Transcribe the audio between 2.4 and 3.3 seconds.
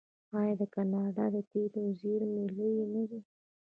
لویې نه دي؟